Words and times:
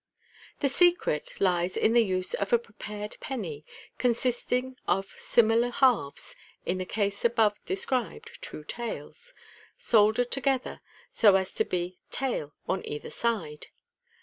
The 0.61 0.67
secret 0.67 1.39
lies 1.39 1.77
in 1.77 1.93
the 1.93 2.03
use 2.03 2.33
of 2.33 2.51
a 2.51 2.57
prepared 2.57 3.17
penny, 3.19 3.63
consisting 3.99 4.75
of 4.87 5.13
similar 5.19 5.69
halves 5.69 6.35
(in 6.65 6.79
the 6.79 6.87
case 6.87 7.23
above 7.23 7.63
described 7.65 8.39
two" 8.41 8.63
tails") 8.77 9.35
soldered 9.77 10.31
together, 10.31 10.81
so 11.11 11.27
MODERN 11.33 11.41
MAGIC. 11.41 11.69
183 11.69 11.69
at 11.69 11.69
to 11.69 11.69
be" 11.69 11.99
tail" 12.17 12.53
on 12.67 12.81
either 12.83 13.11
side. 13.11 13.67